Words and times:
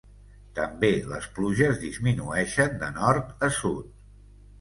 També 0.59 0.87
les 1.11 1.27
pluges 1.35 1.77
disminueixen 1.83 2.73
de 2.85 2.89
nord 2.97 3.45
a 3.49 3.51
sud. 3.59 3.93